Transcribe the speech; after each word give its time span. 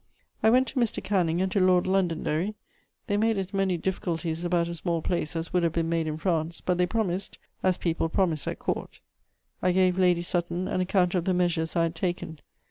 I 0.41 0.49
went 0.49 0.67
to 0.69 0.79
Mr. 0.79 1.03
Canning 1.03 1.43
and 1.43 1.51
to 1.51 1.59
Lord 1.59 1.85
Londonderry; 1.85 2.55
they 3.05 3.17
made 3.17 3.37
as 3.37 3.53
many 3.53 3.77
difficulties 3.77 4.43
about 4.43 4.67
a 4.67 4.73
small 4.73 5.03
place 5.03 5.35
as 5.35 5.53
would 5.53 5.61
have 5.61 5.73
been 5.73 5.89
made 5.89 6.07
in 6.07 6.17
France, 6.17 6.59
but 6.59 6.79
they 6.79 6.87
promised, 6.87 7.37
as 7.61 7.77
people 7.77 8.09
promise 8.09 8.47
at 8.47 8.57
Court. 8.57 8.99
I 9.61 9.71
gave 9.71 9.99
Lady 9.99 10.23
Sutton 10.23 10.67
an 10.67 10.81
account 10.81 11.13
of 11.13 11.25
the 11.25 11.35
measures 11.35 11.75
I 11.75 11.83
had 11.83 11.93
taken. 11.93 12.39